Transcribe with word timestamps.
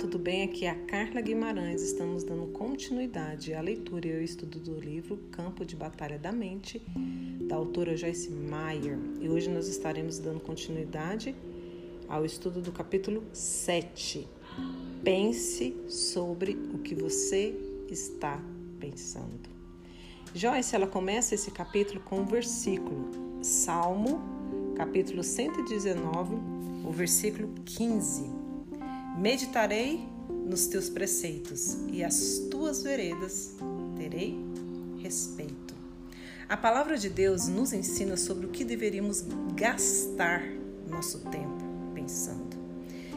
tudo 0.00 0.18
bem? 0.18 0.44
Aqui 0.44 0.64
é 0.64 0.70
a 0.70 0.74
Carla 0.74 1.20
Guimarães. 1.20 1.82
Estamos 1.82 2.24
dando 2.24 2.46
continuidade 2.52 3.52
à 3.52 3.60
leitura 3.60 4.08
e 4.08 4.16
ao 4.16 4.22
estudo 4.22 4.58
do 4.58 4.80
livro 4.80 5.18
Campo 5.30 5.62
de 5.62 5.76
Batalha 5.76 6.18
da 6.18 6.32
Mente, 6.32 6.80
da 7.46 7.56
autora 7.56 7.94
Joyce 7.94 8.30
Meyer. 8.30 8.98
E 9.20 9.28
hoje 9.28 9.50
nós 9.50 9.68
estaremos 9.68 10.18
dando 10.18 10.40
continuidade 10.40 11.36
ao 12.08 12.24
estudo 12.24 12.62
do 12.62 12.72
capítulo 12.72 13.22
7. 13.34 14.26
Pense 15.04 15.76
sobre 15.86 16.52
o 16.72 16.78
que 16.78 16.94
você 16.94 17.54
está 17.90 18.42
pensando. 18.80 19.50
Joyce, 20.34 20.74
ela 20.74 20.86
começa 20.86 21.34
esse 21.34 21.50
capítulo 21.50 22.00
com 22.00 22.20
um 22.20 22.24
versículo, 22.24 23.10
Salmo, 23.42 24.18
capítulo 24.76 25.22
119, 25.22 26.36
o 26.86 26.90
versículo 26.90 27.52
15 27.66 28.39
Meditarei 29.18 30.08
nos 30.46 30.66
teus 30.66 30.88
preceitos 30.88 31.76
e 31.92 32.02
as 32.02 32.38
tuas 32.50 32.82
veredas 32.82 33.54
terei 33.96 34.38
respeito. 34.98 35.74
A 36.48 36.56
palavra 36.56 36.96
de 36.96 37.08
Deus 37.08 37.46
nos 37.46 37.72
ensina 37.72 38.16
sobre 38.16 38.46
o 38.46 38.50
que 38.50 38.64
deveríamos 38.64 39.24
gastar 39.54 40.42
nosso 40.88 41.18
tempo 41.30 41.62
pensando. 41.94 42.56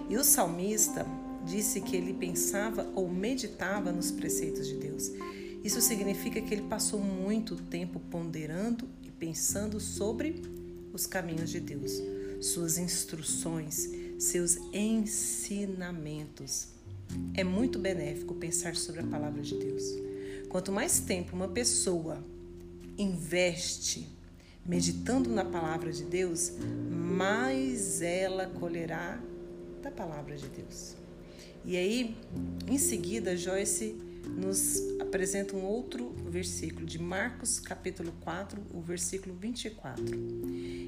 E 0.10 0.18
o 0.18 0.24
salmista 0.24 1.06
disse 1.46 1.82
que 1.82 1.96
ele 1.96 2.14
pensava 2.14 2.88
ou 2.96 3.10
meditava 3.10 3.92
nos 3.92 4.12
preceitos 4.12 4.68
de 4.68 4.76
Deus. 4.76 5.12
Isso 5.64 5.82
significa 5.82 6.42
que 6.42 6.54
ele 6.54 6.64
passou 6.64 7.00
muito 7.00 7.56
tempo 7.56 8.00
ponderando 8.12 8.88
e 9.02 9.10
pensando 9.10 9.80
sobre 9.80 10.42
os 10.92 11.08
caminhos 11.08 11.50
de 11.50 11.60
Deus, 11.60 12.02
suas 12.40 12.78
instruções 12.78 13.90
seus 14.24 14.58
ensinamentos. 14.74 16.70
É 17.34 17.44
muito 17.44 17.78
benéfico 17.78 18.34
pensar 18.34 18.76
sobre 18.76 19.02
a 19.02 19.04
palavra 19.06 19.42
de 19.42 19.56
Deus. 19.56 19.84
Quanto 20.50 20.72
mais 20.72 21.00
tempo 21.00 21.36
uma 21.36 21.48
pessoa 21.48 22.24
investe 22.98 24.08
meditando 24.66 25.30
na 25.30 25.44
palavra 25.44 25.92
de 25.92 26.04
Deus, 26.04 26.54
mais 26.90 28.02
ela 28.02 28.48
colherá 28.48 29.22
da 29.82 29.92
palavra 29.92 30.38
de 30.38 30.48
Deus. 30.48 30.96
E 31.66 31.76
aí, 31.76 32.16
em 32.68 32.78
seguida, 32.78 33.36
Joyce 33.36 33.96
nos 34.38 34.82
apresenta 35.00 35.56
um 35.56 35.66
outro 35.66 36.14
versículo 36.30 36.86
de 36.86 36.98
Marcos, 36.98 37.60
capítulo 37.60 38.14
4, 38.22 38.62
o 38.74 38.82
versículo 38.82 39.36
24. 39.36 40.06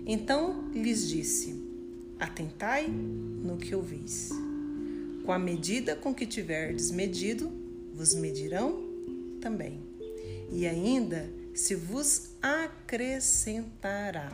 Então 0.06 0.70
lhes 0.72 1.08
disse: 1.08 1.75
Atentai 2.20 2.88
no 2.88 3.58
que 3.58 3.76
ouvis. 3.76 4.30
Com 5.26 5.32
a 5.32 5.40
medida 5.40 5.96
com 5.96 6.14
que 6.14 6.26
tiverdes 6.26 6.92
medido, 6.92 7.52
vos 7.94 8.14
medirão 8.14 8.84
também. 9.42 9.82
E 10.52 10.68
ainda 10.68 11.30
se 11.54 11.76
vos 11.76 12.32
acrescentará. 12.42 14.30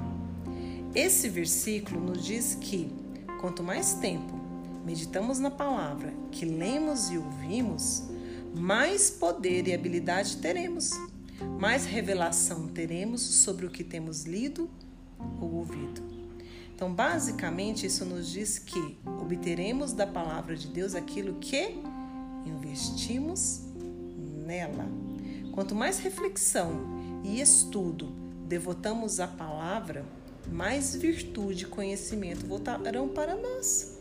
Esse 0.94 1.30
versículo 1.30 2.02
nos 2.02 2.26
diz 2.26 2.56
que 2.56 2.92
quanto 3.40 3.64
mais 3.64 3.94
tempo 3.94 4.34
meditamos 4.86 5.40
na 5.40 5.50
palavra, 5.50 6.14
que 6.32 6.46
lemos 6.46 7.10
e 7.10 7.18
ouvimos, 7.18 8.04
mais 8.54 9.10
poder 9.10 9.68
e 9.68 9.74
habilidade 9.74 10.38
teremos, 10.38 10.92
mais 11.60 11.86
revelação 11.86 12.68
teremos 12.68 13.22
sobre 13.22 13.66
o 13.66 13.72
que 13.72 13.84
temos 13.84 14.24
lido 14.24 14.70
ou 15.40 15.54
ouvido. 15.54 16.11
Então, 16.82 16.92
basicamente, 16.92 17.86
isso 17.86 18.04
nos 18.06 18.28
diz 18.28 18.58
que 18.58 18.98
obteremos 19.06 19.94
da 19.94 20.08
palavra 20.08 20.56
de 20.56 20.68
Deus 20.68 20.96
aquilo 20.96 21.36
que 21.36 21.76
investimos 22.44 23.62
nela. 24.48 24.88
Quanto 25.52 25.76
mais 25.76 26.00
reflexão 26.00 27.22
e 27.24 27.40
estudo 27.40 28.08
devotamos 28.48 29.20
à 29.20 29.28
palavra, 29.28 30.04
mais 30.52 30.96
virtude 30.96 31.66
e 31.66 31.68
conhecimento 31.68 32.48
voltarão 32.48 33.10
para 33.10 33.36
nós. 33.36 34.00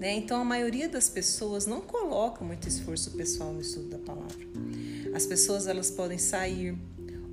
Né? 0.00 0.16
Então, 0.16 0.40
a 0.40 0.44
maioria 0.44 0.88
das 0.88 1.08
pessoas 1.08 1.66
não 1.66 1.80
coloca 1.80 2.44
muito 2.44 2.66
esforço 2.66 3.12
pessoal 3.12 3.52
no 3.52 3.60
estudo 3.60 3.90
da 3.90 3.98
palavra. 3.98 4.44
As 5.14 5.24
pessoas 5.24 5.68
elas 5.68 5.88
podem 5.88 6.18
sair, 6.18 6.76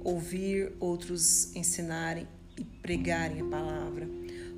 ouvir 0.04 0.74
outros 0.80 1.56
ensinarem 1.56 2.28
pregarem 2.86 3.42
a 3.42 3.46
palavra, 3.46 4.08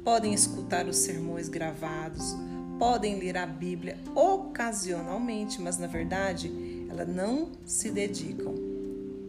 podem 0.04 0.34
escutar 0.34 0.86
os 0.86 0.98
sermões 0.98 1.48
gravados, 1.48 2.36
podem 2.78 3.18
ler 3.18 3.38
a 3.38 3.46
Bíblia 3.46 3.98
ocasionalmente, 4.14 5.62
mas 5.62 5.78
na 5.78 5.88
verdade 5.88 6.52
elas 6.90 7.08
não 7.08 7.54
se 7.66 7.90
dedicam 7.90 8.54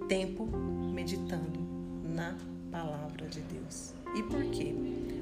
tempo 0.09 0.49
meditando 0.93 1.61
na 2.03 2.37
palavra 2.73 3.29
de 3.29 3.41
Deus. 3.43 3.95
E 4.17 4.23
por 4.25 4.45
quê? 4.47 4.75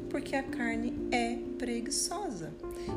Porque 0.08 0.34
a 0.34 0.42
carne 0.42 0.94
é 1.10 1.36
preguiçosa. 1.58 2.54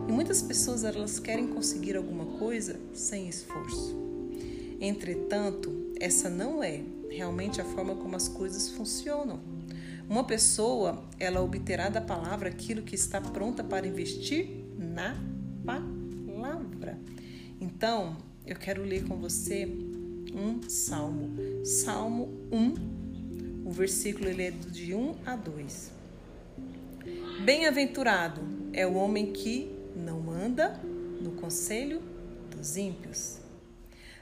E 0.07 0.11
muitas 0.13 0.41
pessoas 0.41 0.85
elas 0.85 1.19
querem 1.19 1.47
conseguir 1.47 1.97
alguma 1.97 2.37
coisa 2.37 2.79
sem 2.93 3.27
esforço. 3.27 3.97
Entretanto, 4.79 5.91
essa 5.99 6.29
não 6.29 6.63
é 6.63 6.81
realmente 7.09 7.59
a 7.59 7.65
forma 7.65 7.95
como 7.95 8.15
as 8.15 8.29
coisas 8.29 8.69
funcionam. 8.69 9.41
Uma 10.09 10.23
pessoa, 10.23 11.03
ela 11.19 11.39
obterá 11.39 11.87
da 11.87 12.01
palavra 12.01 12.49
aquilo 12.49 12.81
que 12.81 12.95
está 12.95 13.21
pronta 13.21 13.63
para 13.63 13.85
investir 13.85 14.49
na 14.75 15.15
palavra. 15.63 16.97
Então, 17.61 18.17
eu 18.43 18.55
quero 18.55 18.83
ler 18.83 19.05
com 19.05 19.17
você 19.17 19.67
um 20.33 20.67
salmo. 20.67 21.29
Salmo 21.63 22.27
1, 22.51 23.67
o 23.67 23.71
versículo 23.71 24.27
ele 24.27 24.41
é 24.41 24.49
de 24.49 24.95
1 24.95 25.15
a 25.27 25.35
2. 25.35 25.91
Bem-aventurado 27.45 28.41
é 28.73 28.87
o 28.87 28.95
homem 28.95 29.31
que 29.31 29.71
não 29.95 30.31
anda 30.31 30.69
no 31.21 31.33
conselho 31.33 32.01
dos 32.49 32.77
ímpios, 32.77 33.37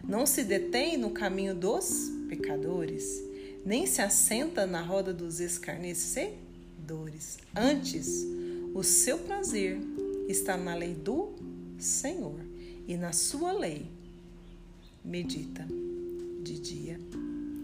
não 0.04 0.26
se 0.26 0.44
detém 0.44 0.98
no 0.98 1.12
caminho 1.12 1.56
dos 1.56 2.12
pecadores 2.28 3.26
nem 3.66 3.86
se 3.86 4.02
assenta 4.02 4.66
na 4.66 4.82
roda 4.82 5.14
dos 5.14 5.40
escarnecedores. 5.40 7.38
Antes, 7.56 8.26
o 8.74 8.84
seu 8.84 9.20
prazer 9.20 9.80
está 10.28 10.58
na 10.58 10.76
lei 10.76 10.94
do 10.94 11.34
Senhor, 11.80 12.40
e 12.88 12.96
na 12.96 13.12
sua 13.12 13.52
lei 13.52 13.86
medita 15.04 15.68
de 16.42 16.60
dia 16.60 17.00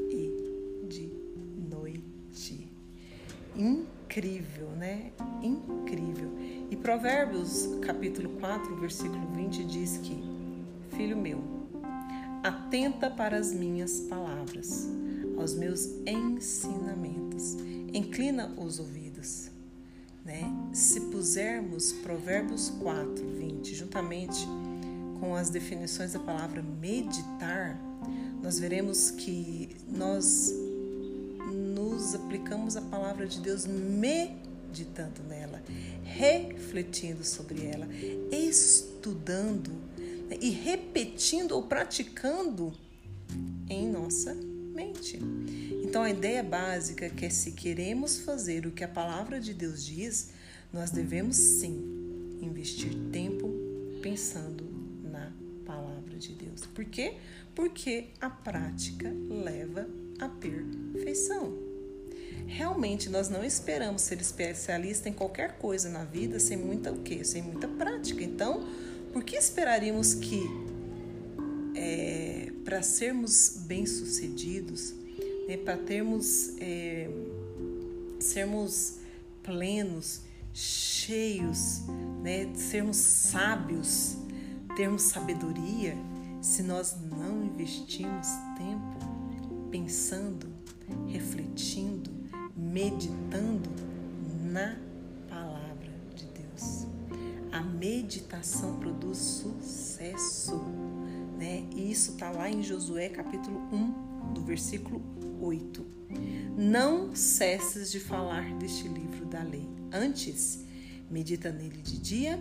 e 0.09 0.85
de 0.89 1.09
noite. 1.69 2.67
Incrível, 3.55 4.69
né? 4.71 5.11
Incrível. 5.41 6.29
E 6.69 6.75
Provérbios, 6.75 7.69
capítulo 7.81 8.29
4, 8.39 8.75
versículo 8.75 9.25
20 9.33 9.63
diz 9.63 9.97
que: 9.97 10.17
Filho 10.95 11.15
meu, 11.15 11.41
atenta 12.43 13.09
para 13.09 13.37
as 13.37 13.53
minhas 13.53 14.01
palavras 14.01 14.89
aos 15.43 15.53
meus 15.53 15.89
ensinamentos. 16.07 17.57
Inclina 17.93 18.47
os 18.57 18.79
ouvidos. 18.79 19.51
Né? 20.23 20.41
Se 20.73 21.01
pusermos 21.01 21.91
Provérbios 21.91 22.69
4, 22.81 23.27
20, 23.27 23.75
juntamente 23.75 24.47
com 25.19 25.35
as 25.35 25.49
definições 25.49 26.13
da 26.13 26.19
palavra 26.19 26.63
meditar, 26.63 27.77
nós 28.41 28.57
veremos 28.57 29.11
que 29.11 29.75
nós 29.89 30.53
nos 31.51 32.15
aplicamos 32.15 32.77
a 32.77 32.81
palavra 32.81 33.27
de 33.27 33.41
Deus 33.41 33.65
meditando 33.65 35.21
nela, 35.27 35.61
refletindo 36.03 37.23
sobre 37.23 37.65
ela, 37.65 37.85
estudando 38.31 39.71
né? 40.29 40.37
e 40.39 40.51
repetindo 40.51 41.51
ou 41.51 41.63
praticando 41.63 42.73
em 43.69 43.89
nossa 43.89 44.35
mente. 44.73 45.19
Então 45.83 46.03
a 46.03 46.09
ideia 46.09 46.43
básica 46.43 47.05
é 47.05 47.09
que 47.09 47.29
se 47.29 47.51
queremos 47.51 48.19
fazer 48.19 48.65
o 48.65 48.71
que 48.71 48.83
a 48.83 48.87
palavra 48.87 49.39
de 49.39 49.53
Deus 49.53 49.85
diz, 49.85 50.31
nós 50.71 50.91
devemos 50.91 51.35
sim 51.37 52.37
investir 52.41 52.93
tempo 53.11 53.53
pensando 54.01 54.63
na 55.03 55.31
palavra 55.65 56.17
de 56.17 56.33
Deus. 56.33 56.65
Por 56.65 56.85
quê? 56.85 57.15
Porque 57.53 58.07
a 58.19 58.29
prática 58.29 59.13
leva 59.29 59.87
à 60.19 60.27
perfeição. 60.27 61.57
Realmente 62.47 63.09
nós 63.09 63.29
não 63.29 63.43
esperamos 63.43 64.01
ser 64.01 64.19
especialista 64.19 65.07
em 65.07 65.13
qualquer 65.13 65.57
coisa 65.57 65.89
na 65.89 66.03
vida 66.03 66.39
sem 66.39 66.57
muita 66.57 66.91
o 66.91 67.01
quê? 67.01 67.23
Sem 67.23 67.41
muita 67.41 67.67
prática. 67.67 68.23
Então, 68.23 68.67
por 69.11 69.23
que 69.23 69.35
esperaríamos 69.35 70.13
que 70.15 70.41
para 72.73 72.81
sermos 72.81 73.57
bem-sucedidos, 73.67 74.95
né, 75.47 75.57
para 75.57 75.77
termos, 75.77 76.55
é, 76.59 77.07
sermos 78.19 78.95
plenos, 79.43 80.21
cheios, 80.51 81.83
né, 82.23 82.51
sermos 82.55 82.97
sábios, 82.97 84.17
termos 84.75 85.03
sabedoria 85.03 85.95
se 86.41 86.63
nós 86.63 86.95
não 87.11 87.45
investimos 87.45 88.27
tempo 88.57 89.69
pensando, 89.69 90.47
refletindo, 91.09 92.09
meditando 92.57 93.69
na 94.51 94.79
palavra 95.29 95.91
de 96.15 96.25
Deus. 96.25 96.87
A 97.51 97.61
meditação 97.61 98.79
produz 98.79 99.19
sucesso, 99.19 100.59
né? 101.43 101.67
E 101.75 101.91
isso 101.91 102.11
está 102.11 102.31
lá 102.31 102.49
em 102.49 102.63
Josué 102.63 103.09
capítulo 103.09 103.59
1, 103.71 104.33
do 104.33 104.41
versículo 104.41 105.01
8. 105.41 105.85
Não 106.57 107.13
cesses 107.13 107.91
de 107.91 107.99
falar 107.99 108.53
deste 108.55 108.87
livro 108.87 109.25
da 109.25 109.43
lei. 109.43 109.67
Antes, 109.91 110.63
medita 111.11 111.51
nele 111.51 111.81
de 111.81 111.99
dia 111.99 112.39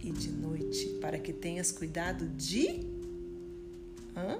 e 0.00 0.12
de 0.12 0.30
noite, 0.30 0.98
para 1.00 1.18
que 1.18 1.32
tenhas 1.32 1.72
cuidado 1.72 2.28
de 2.28 2.86
hã? 4.16 4.38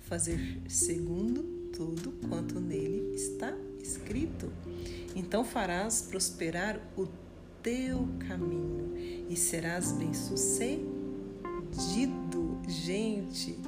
fazer 0.00 0.60
segundo 0.68 1.70
tudo 1.76 2.12
quanto 2.28 2.58
nele 2.60 3.14
está 3.14 3.56
escrito. 3.80 4.50
Então 5.14 5.44
farás 5.44 6.02
prosperar 6.02 6.80
o 6.96 7.06
teu 7.62 8.08
caminho 8.26 9.26
e 9.28 9.36
serás 9.36 9.92
bem-sucedido. 9.92 10.95
Gente, 12.68 13.58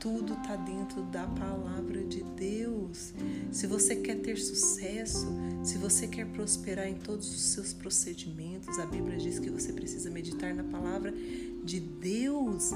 tudo 0.00 0.32
está 0.32 0.56
dentro 0.56 1.02
da 1.02 1.26
palavra 1.26 2.02
de 2.02 2.22
Deus. 2.22 3.12
Se 3.52 3.66
você 3.66 3.96
quer 3.96 4.20
ter 4.20 4.38
sucesso, 4.38 5.26
se 5.62 5.76
você 5.76 6.08
quer 6.08 6.26
prosperar 6.26 6.88
em 6.88 6.94
todos 6.94 7.28
os 7.28 7.40
seus 7.52 7.74
procedimentos, 7.74 8.78
a 8.78 8.86
Bíblia 8.86 9.18
diz 9.18 9.38
que 9.38 9.50
você 9.50 9.72
precisa 9.72 10.10
meditar 10.10 10.54
na 10.54 10.64
palavra 10.64 11.12
de 11.62 11.80
Deus 11.80 12.70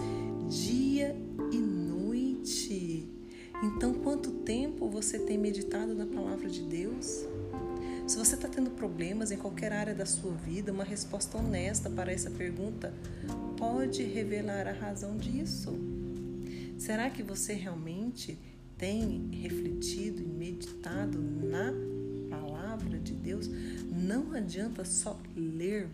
dia 0.51 1.17
e 1.51 1.57
noite. 1.57 3.09
Então, 3.63 3.95
quanto 3.95 4.31
tempo 4.31 4.89
você 4.89 5.19
tem 5.19 5.39
meditado 5.39 5.95
na 5.95 6.07
palavra 6.07 6.51
de 6.51 6.63
Deus? 6.63 7.25
Se 8.07 8.19
você 8.19 8.35
está 8.35 8.47
tendo 8.47 8.71
problemas 8.71 9.33
em 9.33 9.39
qualquer 9.39 9.73
área 9.73 9.95
da 9.95 10.05
sua 10.05 10.33
vida, 10.33 10.71
uma 10.71 10.85
resposta 10.85 11.39
honesta 11.39 11.89
para 11.89 12.13
essa 12.13 12.31
pergunta 12.31 12.93
pode 13.57 14.03
revelar 14.03 14.69
a 14.69 14.73
razão 14.73 15.17
disso. 15.17 15.73
Será 16.79 17.09
que 17.09 17.23
você 17.23 17.55
realmente 17.55 18.39
tem 18.77 19.31
refletido 19.33 20.21
e 20.21 20.27
meditado 20.27 21.19
na 21.19 21.73
palavra 22.29 22.99
de 22.99 23.15
Deus? 23.15 23.49
Não 23.91 24.33
adianta 24.33 24.85
só 24.85 25.19
ler, 25.35 25.89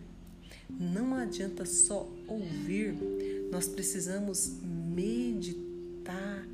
não 0.69 1.15
adianta 1.15 1.65
só 1.65 2.11
ouvir, 2.27 2.93
nós 3.49 3.69
precisamos 3.69 4.59
meditar, 4.61 6.45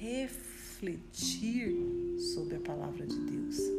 refletir 0.00 1.76
sobre 2.18 2.56
a 2.56 2.60
palavra 2.60 3.06
de 3.06 3.18
Deus. 3.18 3.75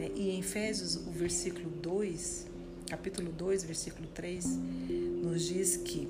Né? 0.00 0.10
E 0.14 0.30
em 0.30 0.40
Efésios, 0.40 0.96
o 0.96 1.10
versículo 1.10 1.68
2, 1.68 2.46
capítulo 2.88 3.30
2, 3.30 3.64
versículo 3.64 4.08
3, 4.08 4.58
nos 5.22 5.42
diz 5.42 5.76
que 5.76 6.08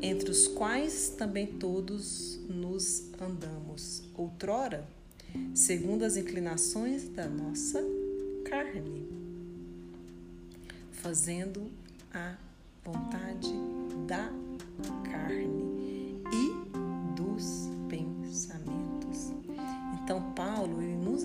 entre 0.00 0.30
os 0.30 0.48
quais 0.48 1.10
também 1.10 1.46
todos 1.46 2.40
nos 2.48 3.04
andamos, 3.20 4.02
outrora, 4.16 4.88
segundo 5.54 6.04
as 6.04 6.16
inclinações 6.16 7.06
da 7.10 7.28
nossa 7.28 7.84
carne, 8.46 9.06
fazendo 10.90 11.70
a 12.14 12.34
vontade 12.82 13.52
da 14.06 14.32
carne 15.10 15.77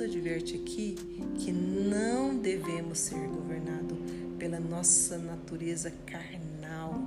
adverte 0.06 0.56
aqui 0.56 0.96
que 1.40 1.52
não 1.52 2.38
devemos 2.38 3.00
ser 3.00 3.28
governados 3.28 3.98
pela 4.38 4.60
nossa 4.60 5.18
natureza 5.18 5.92
carnal 6.06 7.00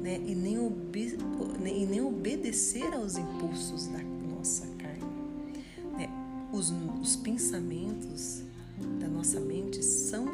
né? 0.00 0.20
e, 0.26 0.34
nem 0.34 0.58
obe 0.58 1.18
e 1.64 1.86
nem 1.86 2.00
obedecer 2.00 2.92
aos 2.94 3.16
impulsos 3.16 3.86
da 3.88 4.02
nossa 4.02 4.66
carne. 4.78 5.04
Né? 5.96 6.08
Os, 6.52 6.72
os 7.00 7.16
pensamentos 7.16 8.42
da 8.98 9.08
nossa 9.08 9.38
mente 9.38 9.82
são 9.84 10.26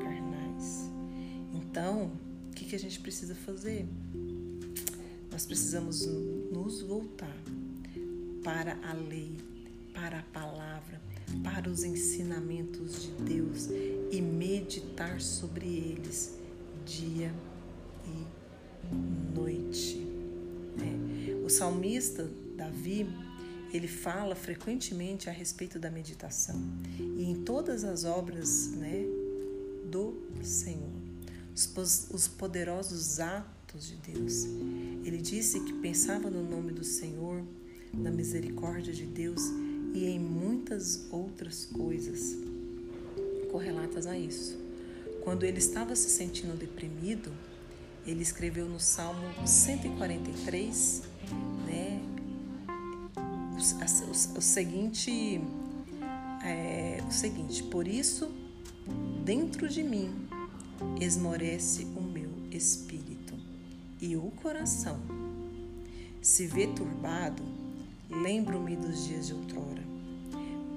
carnais. 0.00 0.90
Então, 1.54 2.10
o 2.50 2.54
que, 2.54 2.64
que 2.64 2.76
a 2.76 2.78
gente 2.78 2.98
precisa 3.00 3.34
fazer? 3.34 3.86
Nós 5.30 5.46
precisamos 5.46 6.06
nos 6.50 6.82
voltar 6.82 7.36
para 8.42 8.78
a 8.82 8.92
lei, 8.92 9.36
para 9.94 10.18
a 10.18 10.22
palavra, 10.22 11.00
para 11.42 11.70
os 11.70 11.84
ensinamentos 11.84 13.02
de 13.02 13.10
Deus 13.22 13.68
e 14.10 14.20
meditar 14.20 15.20
sobre 15.20 15.66
eles 15.66 16.36
dia 16.84 17.32
e 18.06 19.34
noite. 19.34 20.06
É. 20.78 21.34
O 21.44 21.48
salmista 21.48 22.28
Davi 22.56 23.06
ele 23.72 23.88
fala 23.88 24.34
frequentemente 24.34 25.30
a 25.30 25.32
respeito 25.32 25.78
da 25.78 25.90
meditação 25.90 26.60
e 26.98 27.24
em 27.24 27.42
todas 27.42 27.84
as 27.84 28.04
obras 28.04 28.68
né, 28.72 29.04
do 29.90 30.22
Senhor, 30.42 30.90
os, 31.54 32.10
os 32.10 32.28
poderosos 32.28 33.18
atos 33.18 33.88
de 33.88 33.96
Deus. 34.12 34.44
Ele 35.04 35.18
disse 35.18 35.60
que 35.60 35.72
pensava 35.74 36.28
no 36.28 36.42
nome 36.42 36.72
do 36.72 36.84
Senhor, 36.84 37.42
na 37.92 38.10
misericórdia 38.10 38.92
de 38.92 39.06
Deus 39.06 39.42
e 39.92 40.06
em 40.06 40.18
muitas 40.18 41.06
outras 41.10 41.64
coisas 41.66 42.36
correlatas 43.50 44.06
a 44.06 44.18
isso. 44.18 44.58
Quando 45.22 45.44
ele 45.44 45.58
estava 45.58 45.94
se 45.94 46.08
sentindo 46.10 46.56
deprimido, 46.56 47.32
ele 48.06 48.22
escreveu 48.22 48.68
no 48.68 48.80
Salmo 48.80 49.46
143, 49.46 51.02
né, 51.66 52.00
o, 53.52 53.56
o, 53.56 54.38
o 54.38 54.42
seguinte, 54.42 55.40
é, 56.44 57.00
o 57.08 57.12
seguinte: 57.12 57.62
Por 57.64 57.86
isso, 57.86 58.32
dentro 59.24 59.68
de 59.68 59.82
mim 59.82 60.10
esmorece 61.00 61.84
o 61.84 62.02
meu 62.02 62.30
espírito 62.50 63.34
e 64.00 64.16
o 64.16 64.32
coração 64.42 65.00
se 66.20 66.46
vê 66.46 66.66
turbado. 66.66 67.42
Lembro-me 68.12 68.76
dos 68.76 69.06
dias 69.06 69.26
de 69.26 69.32
outrora. 69.32 69.82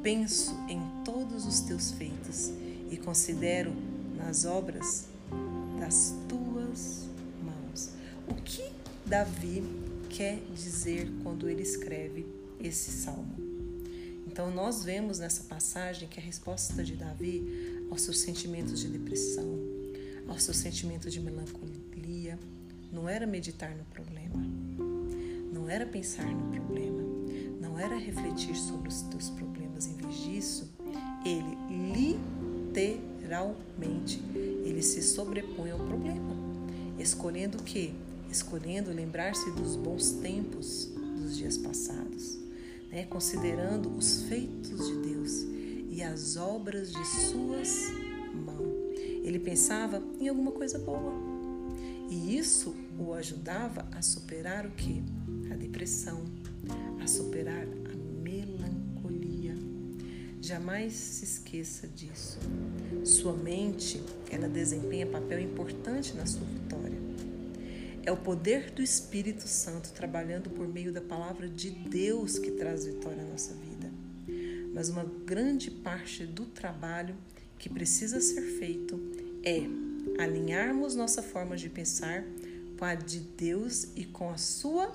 Penso 0.02 0.56
em 0.70 0.80
todos 1.04 1.46
os 1.46 1.60
teus 1.62 1.92
feitos 1.92 2.52
e 2.90 2.98
considero 2.98 3.74
nas 4.16 4.46
obras 4.46 5.08
das 5.80 6.14
tuas 6.30 7.10
mãos. 7.44 7.90
O 8.28 8.36
que 8.36 8.64
Davi 9.06 9.64
quer 10.10 10.40
dizer 10.56 11.12
quando 11.24 11.50
ele 11.50 11.62
escreve 11.62 12.26
esse 12.60 12.92
salmo? 12.92 13.36
Então, 14.26 14.50
nós 14.52 14.84
vemos 14.84 15.20
nessa 15.20 15.44
passagem 15.44 16.08
que 16.08 16.20
a 16.20 16.24
resposta 16.24 16.84
de 16.84 16.96
Davi 16.96 17.86
aos 17.90 18.02
seus 18.02 18.20
sentimentos 18.20 18.80
de 18.80 18.88
depressão, 18.88 19.60
aos 20.28 20.44
seus 20.44 20.58
sentimentos 20.58 21.14
de 21.14 21.20
melancolia, 21.20 22.40
não 22.92 23.08
era 23.08 23.28
meditar 23.28 23.76
no 23.76 23.84
problema, 23.86 24.42
não 25.54 25.70
era 25.70 25.86
pensar 25.86 26.26
no 26.26 26.52
problema, 26.52 27.15
não 27.76 27.82
era 27.82 27.98
refletir 27.98 28.56
sobre 28.56 28.88
os 28.88 29.02
teus 29.02 29.30
problemas. 29.30 29.86
Em 29.86 29.96
vez 29.96 30.16
disso, 30.16 30.74
ele 31.26 31.58
literalmente 32.72 34.24
ele 34.64 34.82
se 34.82 35.04
sobrepõe 35.04 35.72
ao 35.72 35.80
problema, 35.80 36.34
escolhendo 36.98 37.58
o 37.58 37.64
quê? 37.64 37.92
Escolhendo 38.32 38.92
lembrar-se 38.92 39.52
dos 39.52 39.76
bons 39.76 40.12
tempos 40.12 40.90
dos 41.18 41.36
dias 41.36 41.58
passados, 41.58 42.40
né? 42.90 43.06
considerando 43.10 43.94
os 43.94 44.22
feitos 44.24 44.88
de 44.88 44.96
Deus 45.10 45.46
e 45.90 46.02
as 46.02 46.38
obras 46.38 46.94
de 46.94 47.06
suas 47.06 47.92
mãos. 48.34 48.74
Ele 49.22 49.40
pensava 49.40 50.02
em 50.18 50.30
alguma 50.30 50.54
coisa 50.54 50.80
boa. 50.80 51.12
E 52.10 52.38
isso 52.38 52.74
o 52.98 53.14
ajudava 53.14 53.86
a 53.92 54.02
superar 54.02 54.66
o 54.66 54.72
que? 54.72 55.04
A 55.52 55.56
depressão, 55.56 56.24
a 57.06 57.08
superar 57.08 57.68
a 57.86 57.96
melancolia. 58.24 59.56
Jamais 60.42 60.92
se 60.92 61.24
esqueça 61.24 61.88
disso. 61.88 62.40
Sua 63.04 63.32
mente, 63.32 64.02
ela 64.32 64.50
desempenha 64.50 65.06
papel 65.06 65.40
importante 65.40 66.16
na 66.16 66.26
sua 66.26 66.48
vitória. 66.48 66.98
É 68.04 68.12
o 68.12 68.18
poder 68.18 68.72
do 68.72 68.82
Espírito 68.82 69.48
Santo 69.48 69.92
trabalhando 69.94 70.50
por 70.50 70.68
meio 70.68 70.92
da 70.92 71.00
palavra 71.00 71.48
de 71.48 71.70
Deus 71.70 72.40
que 72.40 72.50
traz 72.50 72.88
vitória 72.88 73.22
à 73.22 73.28
nossa 73.28 73.54
vida. 73.54 73.92
Mas 74.74 74.90
uma 74.90 75.04
grande 75.04 75.70
parte 75.70 76.26
do 76.26 76.48
trabalho 76.48 77.16
que 77.60 77.70
precisa 77.70 78.20
ser 78.20 78.42
feito 78.58 79.00
é 79.44 79.62
alinharmos 80.20 80.96
nossa 80.96 81.22
forma 81.22 81.56
de 81.56 81.70
pensar 81.70 82.24
com 82.80 82.86
a 82.86 82.96
de 82.96 83.20
Deus 83.20 83.90
e 83.96 84.06
com 84.06 84.32
a 84.32 84.38
sua. 84.38 84.92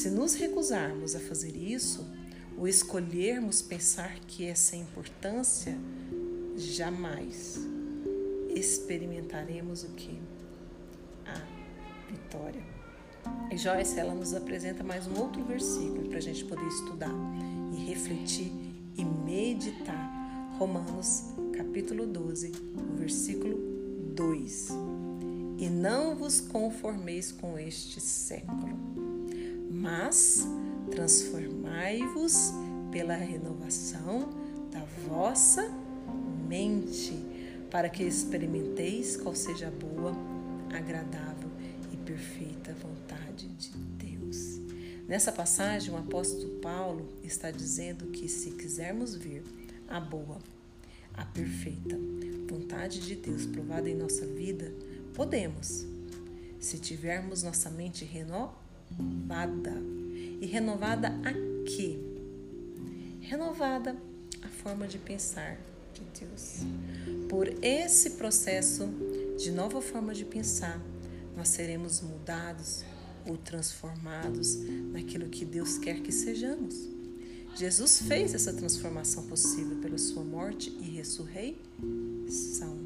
Se 0.00 0.08
nos 0.08 0.32
recusarmos 0.32 1.14
a 1.14 1.20
fazer 1.20 1.54
isso, 1.54 2.08
ou 2.56 2.66
escolhermos 2.66 3.60
pensar 3.60 4.18
que 4.20 4.46
é 4.46 4.54
sem 4.54 4.80
importância, 4.80 5.76
jamais 6.56 7.58
experimentaremos 8.48 9.84
o 9.84 9.88
que? 9.88 10.18
A 11.26 12.10
vitória. 12.10 12.62
E 13.52 13.58
Joyce, 13.58 14.00
ela 14.00 14.14
nos 14.14 14.32
apresenta 14.32 14.82
mais 14.82 15.06
um 15.06 15.20
outro 15.20 15.44
versículo 15.44 16.08
para 16.08 16.16
a 16.16 16.22
gente 16.22 16.46
poder 16.46 16.66
estudar 16.66 17.12
e 17.70 17.84
refletir 17.84 18.50
e 18.96 19.04
meditar. 19.04 20.56
Romanos, 20.58 21.24
capítulo 21.54 22.06
12, 22.06 22.52
versículo 22.96 23.58
2. 24.14 24.68
E 25.58 25.68
não 25.68 26.16
vos 26.16 26.40
conformeis 26.40 27.30
com 27.32 27.58
este 27.58 28.00
século, 28.00 28.99
mas 29.80 30.46
transformai-vos 30.90 32.52
pela 32.92 33.14
renovação 33.14 34.28
da 34.70 34.84
vossa 35.08 35.72
mente, 36.46 37.14
para 37.70 37.88
que 37.88 38.02
experimenteis 38.02 39.16
qual 39.16 39.34
seja 39.34 39.68
a 39.68 39.70
boa, 39.70 40.12
agradável 40.70 41.48
e 41.90 41.96
perfeita 41.96 42.74
vontade 42.74 43.48
de 43.48 43.70
Deus. 43.70 44.60
Nessa 45.08 45.32
passagem, 45.32 45.94
o 45.94 45.96
apóstolo 45.96 46.60
Paulo 46.60 47.08
está 47.24 47.50
dizendo 47.50 48.08
que 48.08 48.28
se 48.28 48.50
quisermos 48.50 49.14
ver 49.14 49.42
a 49.88 49.98
boa, 49.98 50.38
a 51.14 51.24
perfeita 51.24 51.98
vontade 52.48 53.00
de 53.00 53.16
Deus 53.16 53.46
provada 53.46 53.88
em 53.88 53.94
nossa 53.94 54.26
vida, 54.26 54.72
podemos, 55.14 55.86
se 56.58 56.78
tivermos 56.78 57.42
nossa 57.42 57.70
mente 57.70 58.04
renovada. 58.04 58.59
E 60.40 60.46
renovada 60.46 61.08
a 61.08 61.32
quê? 61.66 61.98
Renovada 63.20 63.96
a 64.42 64.48
forma 64.48 64.86
de 64.86 64.98
pensar 64.98 65.58
de 65.94 66.02
Deus. 66.18 66.60
Por 67.28 67.48
esse 67.62 68.10
processo 68.10 68.88
de 69.38 69.50
nova 69.50 69.80
forma 69.80 70.14
de 70.14 70.24
pensar, 70.24 70.80
nós 71.36 71.48
seremos 71.48 72.00
mudados 72.00 72.84
ou 73.26 73.36
transformados 73.36 74.56
naquilo 74.92 75.28
que 75.28 75.44
Deus 75.44 75.78
quer 75.78 76.00
que 76.00 76.12
sejamos. 76.12 76.88
Jesus 77.56 78.02
fez 78.02 78.34
essa 78.34 78.52
transformação 78.52 79.26
possível 79.26 79.76
pela 79.78 79.98
sua 79.98 80.22
morte 80.22 80.70
e 80.80 80.90
ressurreição. 80.90 82.78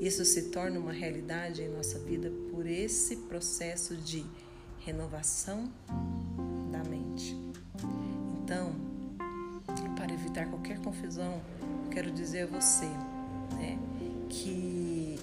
Isso 0.00 0.24
se 0.24 0.50
torna 0.50 0.78
uma 0.78 0.92
realidade 0.92 1.62
em 1.62 1.68
nossa 1.68 1.98
vida 1.98 2.30
por 2.50 2.66
esse 2.66 3.16
processo 3.16 3.96
de 3.96 4.24
renovação 4.84 5.68
da 6.70 6.84
mente. 6.84 7.36
Então, 8.42 8.72
para 9.96 10.12
evitar 10.12 10.46
qualquer 10.46 10.78
confusão, 10.80 11.40
quero 11.90 12.10
dizer 12.10 12.42
a 12.42 12.46
você 12.46 12.86
né, 13.54 13.78
que 14.28 15.18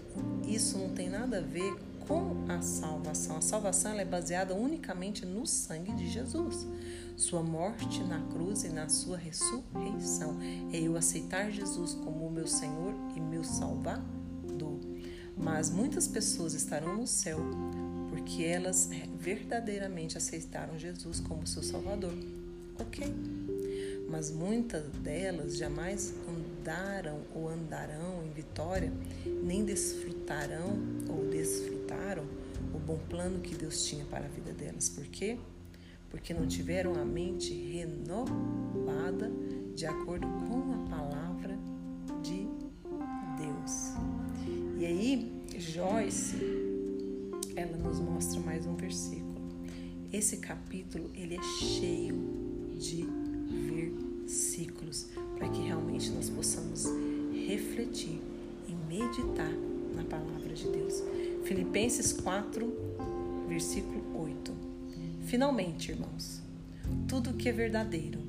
isso 0.47 0.77
não 0.77 0.89
tem 0.89 1.09
nada 1.09 1.37
a 1.37 1.41
ver 1.41 1.73
com 2.07 2.45
a 2.49 2.61
salvação. 2.61 3.37
A 3.37 3.41
salvação 3.41 3.93
é 3.99 4.03
baseada 4.03 4.55
unicamente 4.55 5.25
no 5.25 5.45
sangue 5.45 5.93
de 5.93 6.09
Jesus. 6.09 6.67
Sua 7.15 7.43
morte 7.43 8.03
na 8.03 8.19
cruz 8.19 8.63
e 8.63 8.69
na 8.69 8.89
sua 8.89 9.17
ressurreição. 9.17 10.37
É 10.73 10.79
eu 10.79 10.97
aceitar 10.97 11.51
Jesus 11.51 11.93
como 11.93 12.31
meu 12.31 12.47
Senhor 12.47 12.93
e 13.15 13.19
meu 13.19 13.43
Salvador. 13.43 14.79
Mas 15.37 15.69
muitas 15.69 16.07
pessoas 16.07 16.53
estarão 16.53 16.97
no 16.97 17.05
céu 17.07 17.39
porque 18.21 18.43
elas 18.43 18.87
verdadeiramente 19.19 20.15
aceitaram 20.15 20.77
Jesus 20.77 21.19
como 21.19 21.47
seu 21.47 21.63
Salvador. 21.63 22.13
Ok. 22.79 23.11
Mas 24.07 24.29
muitas 24.29 24.83
delas 24.99 25.57
jamais 25.57 26.13
andaram 26.29 27.21
ou 27.33 27.49
andarão 27.49 28.23
em 28.23 28.31
vitória, 28.31 28.93
nem 29.43 29.65
desfrutarão 29.65 30.77
ou 31.09 31.29
desfrutaram 31.31 32.23
o 32.75 32.77
bom 32.77 32.99
plano 33.09 33.39
que 33.39 33.55
Deus 33.55 33.85
tinha 33.85 34.05
para 34.05 34.25
a 34.25 34.29
vida 34.29 34.53
delas. 34.53 34.89
Por 34.89 35.05
quê? 35.05 35.37
Porque 36.11 36.33
não 36.33 36.45
tiveram 36.45 36.93
a 37.01 37.05
mente 37.05 37.53
renovada 37.53 39.31
de 39.75 39.85
acordo 39.87 40.27
com 40.47 40.73
a 40.73 40.89
palavra 40.89 41.57
de 42.21 42.47
Deus. 43.37 43.93
E 44.77 44.85
aí, 44.85 45.41
Joyce, 45.57 46.70
ela 47.61 47.77
nos 47.77 47.99
mostra 47.99 48.39
mais 48.39 48.65
um 48.65 48.75
versículo. 48.75 49.39
Esse 50.11 50.37
capítulo, 50.37 51.11
ele 51.13 51.35
é 51.35 51.43
cheio 51.43 52.15
de 52.77 53.05
versículos 53.69 55.07
para 55.37 55.47
que 55.47 55.61
realmente 55.61 56.09
nós 56.09 56.29
possamos 56.29 56.85
refletir 57.47 58.19
e 58.67 58.73
meditar 58.87 59.51
na 59.95 60.03
palavra 60.03 60.53
de 60.53 60.67
Deus. 60.69 61.03
Filipenses 61.43 62.11
4, 62.13 62.67
versículo 63.47 64.01
8. 64.19 64.51
Finalmente, 65.25 65.91
irmãos, 65.91 66.41
tudo 67.07 67.33
que 67.35 67.47
é 67.47 67.51
verdadeiro, 67.51 68.19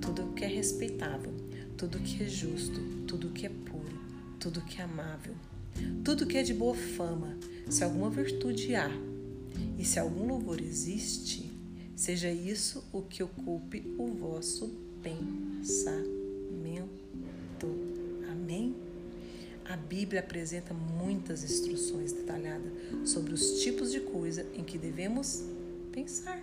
tudo 0.00 0.32
que 0.34 0.44
é 0.44 0.48
respeitável, 0.48 1.32
tudo 1.76 2.00
que 2.00 2.24
é 2.24 2.26
justo, 2.26 2.80
tudo 3.06 3.30
que 3.30 3.46
é 3.46 3.50
puro, 3.50 4.00
tudo 4.40 4.60
que 4.62 4.80
é 4.80 4.84
amável, 4.84 5.34
tudo 6.04 6.26
que 6.26 6.36
é 6.38 6.42
de 6.42 6.54
boa 6.54 6.74
fama, 6.74 7.36
se 7.68 7.84
alguma 7.84 8.10
virtude 8.10 8.74
há 8.74 8.90
e 9.78 9.84
se 9.84 9.98
algum 9.98 10.26
louvor 10.26 10.60
existe, 10.60 11.50
seja 11.94 12.30
isso 12.30 12.84
o 12.92 13.02
que 13.02 13.22
ocupe 13.22 13.94
o 13.98 14.08
vosso 14.08 14.68
pensamento. 15.02 16.10
Amém? 18.30 18.74
A 19.64 19.76
Bíblia 19.76 20.20
apresenta 20.20 20.74
muitas 20.74 21.44
instruções 21.44 22.12
detalhadas 22.12 22.72
sobre 23.04 23.32
os 23.32 23.62
tipos 23.62 23.92
de 23.92 24.00
coisa 24.00 24.44
em 24.54 24.64
que 24.64 24.76
devemos 24.76 25.44
pensar. 25.92 26.42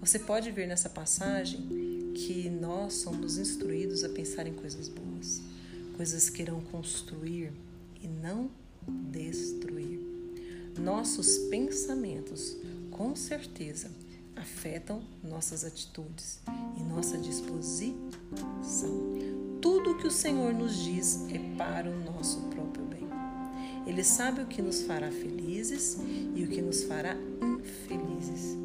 Você 0.00 0.18
pode 0.18 0.50
ver 0.50 0.66
nessa 0.66 0.88
passagem 0.88 2.12
que 2.14 2.48
nós 2.48 2.94
somos 2.94 3.38
instruídos 3.38 4.02
a 4.02 4.08
pensar 4.08 4.46
em 4.46 4.52
coisas 4.54 4.88
boas, 4.88 5.40
coisas 5.96 6.28
que 6.28 6.42
irão 6.42 6.60
construir 6.60 7.52
e 8.02 8.08
não 8.08 8.50
destruir. 9.10 10.00
Nossos 10.78 11.38
pensamentos, 11.50 12.56
com 12.90 13.14
certeza, 13.14 13.90
afetam 14.34 15.02
nossas 15.22 15.64
atitudes 15.64 16.40
e 16.78 16.82
nossa 16.82 17.16
disposição. 17.18 17.94
Tudo 19.60 19.96
que 19.96 20.06
o 20.06 20.10
Senhor 20.10 20.52
nos 20.52 20.76
diz 20.76 21.26
é 21.30 21.38
para 21.56 21.88
o 21.88 22.04
nosso 22.04 22.40
próprio 22.48 22.84
bem. 22.86 23.06
Ele 23.86 24.02
sabe 24.02 24.42
o 24.42 24.46
que 24.46 24.62
nos 24.62 24.82
fará 24.82 25.10
felizes 25.10 25.98
e 26.34 26.42
o 26.42 26.48
que 26.48 26.62
nos 26.62 26.82
fará 26.84 27.16
infelizes. 27.42 28.56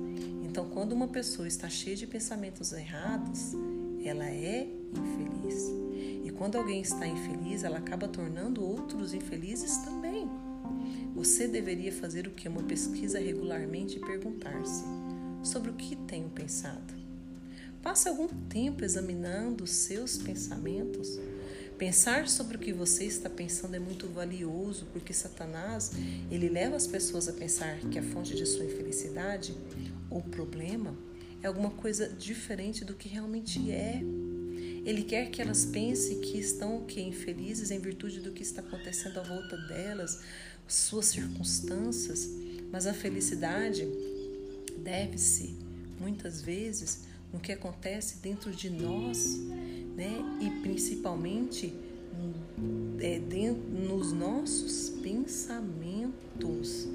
Então, 0.44 0.70
quando 0.70 0.94
uma 0.94 1.08
pessoa 1.08 1.48
está 1.48 1.70
cheia 1.70 1.96
de 1.96 2.08
pensamentos 2.08 2.74
errados, 2.74 3.54
ela 4.04 4.26
é 4.26 4.68
infeliz. 4.92 5.72
Quando 6.38 6.58
alguém 6.58 6.82
está 6.82 7.08
infeliz, 7.08 7.64
ela 7.64 7.80
acaba 7.80 8.08
tornando 8.08 8.64
outros 8.64 9.14
infelizes 9.14 9.78
também. 9.78 10.30
Você 11.16 11.48
deveria 11.48 11.92
fazer 11.92 12.28
o 12.28 12.32
que? 12.32 12.48
Uma 12.48 12.64
pesquisa 12.64 13.20
regularmente 13.20 13.98
e 13.98 14.00
perguntar-se: 14.00 14.84
sobre 15.44 15.72
o 15.72 15.74
que 15.74 15.96
tenho 15.96 16.30
pensado. 16.30 16.94
Passe 17.82 18.08
algum 18.08 18.28
tempo 18.28 18.84
examinando 18.84 19.64
os 19.64 19.72
seus 19.72 20.18
pensamentos. 20.18 21.18
Pensar 21.78 22.28
sobre 22.28 22.58
o 22.58 22.60
que 22.60 22.74
você 22.74 23.06
está 23.06 23.30
pensando 23.30 23.76
é 23.76 23.80
muito 23.80 24.08
valioso, 24.08 24.88
porque 24.92 25.14
Satanás, 25.14 25.92
ele 26.30 26.50
leva 26.50 26.76
as 26.76 26.88
pessoas 26.88 27.28
a 27.28 27.34
pensar 27.34 27.80
que 27.92 28.00
a 28.00 28.04
fonte 28.04 28.36
de 28.36 28.46
sua 28.46 28.66
infelicidade 28.66 29.56
ou 30.10 30.22
problema 30.22 30.96
é 31.42 31.48
alguma 31.48 31.70
coisa 31.70 32.10
diferente 32.10 32.84
do 32.84 32.94
que 32.94 33.08
realmente 33.08 33.72
é. 33.72 34.02
Ele 34.88 35.04
quer 35.04 35.30
que 35.30 35.42
elas 35.42 35.66
pensem 35.66 36.22
que 36.22 36.40
estão 36.40 36.86
que 36.86 37.02
infelizes 37.02 37.72
em 37.72 37.80
virtude 37.80 38.22
do 38.22 38.32
que 38.32 38.42
está 38.42 38.62
acontecendo 38.62 39.20
à 39.20 39.22
volta 39.22 39.58
delas, 39.68 40.22
suas 40.66 41.08
circunstâncias, 41.08 42.30
mas 42.72 42.88
a 42.88 42.94
felicidade 42.94 43.86
deve-se, 44.78 45.58
muitas 46.00 46.42
vezes, 46.42 47.02
no 47.34 47.40
que 47.42 47.52
acontece 47.52 48.20
dentro 48.20 48.50
de 48.50 48.70
nós, 48.70 49.38
né? 49.98 50.22
E 50.40 50.50
principalmente 50.62 51.74
é, 53.02 53.20
dentro, 53.20 53.62
nos 53.64 54.14
nossos 54.14 54.90
pensamentos, 55.02 56.88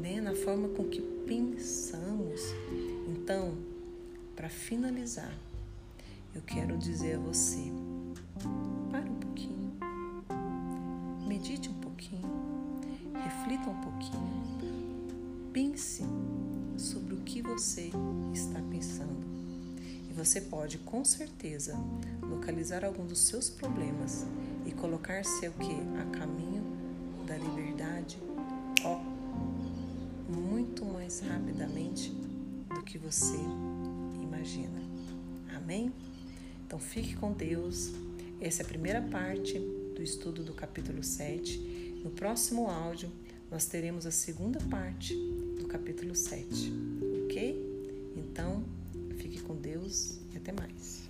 né? 0.00 0.22
Na 0.22 0.34
forma 0.34 0.70
com 0.70 0.88
que 0.88 1.02
pensamos. 1.26 2.40
Então, 3.06 3.58
para 4.34 4.48
finalizar, 4.48 5.38
eu 6.36 6.42
quero 6.42 6.76
dizer 6.76 7.16
a 7.16 7.18
você: 7.18 7.72
para 8.90 9.00
um 9.00 9.14
pouquinho, 9.14 9.72
medite 11.26 11.70
um 11.70 11.80
pouquinho, 11.80 12.30
reflita 13.24 13.70
um 13.70 13.80
pouquinho. 13.80 14.76
Pense 15.52 16.04
sobre 16.76 17.14
o 17.14 17.18
que 17.18 17.40
você 17.40 17.90
está 18.34 18.60
pensando. 18.70 19.24
E 20.10 20.12
você 20.12 20.42
pode, 20.42 20.76
com 20.78 21.02
certeza, 21.02 21.74
localizar 22.22 22.84
algum 22.84 23.06
dos 23.06 23.20
seus 23.20 23.48
problemas 23.48 24.26
e 24.66 24.72
colocar-se 24.72 25.46
que? 25.52 25.76
A 25.98 26.18
caminho 26.18 26.62
da 27.26 27.38
liberdade, 27.38 28.18
ó, 28.84 29.00
muito 30.30 30.84
mais 30.84 31.20
rapidamente 31.20 32.10
do 32.74 32.82
que 32.82 32.98
você 32.98 33.38
imagina. 34.22 34.82
Amém? 35.56 35.90
Então 36.66 36.80
fique 36.80 37.14
com 37.14 37.32
Deus. 37.32 37.92
Essa 38.40 38.62
é 38.62 38.64
a 38.64 38.68
primeira 38.68 39.00
parte 39.00 39.56
do 39.94 40.02
estudo 40.02 40.42
do 40.42 40.52
capítulo 40.52 41.00
7. 41.02 42.00
No 42.02 42.10
próximo 42.10 42.68
áudio, 42.68 43.08
nós 43.48 43.66
teremos 43.66 44.04
a 44.04 44.10
segunda 44.10 44.58
parte 44.68 45.14
do 45.60 45.68
capítulo 45.68 46.14
7, 46.16 46.72
ok? 47.24 48.12
Então, 48.16 48.64
fique 49.16 49.40
com 49.42 49.54
Deus 49.54 50.18
e 50.34 50.36
até 50.38 50.50
mais. 50.50 51.05